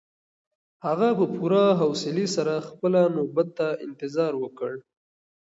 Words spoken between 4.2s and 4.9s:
وکړ.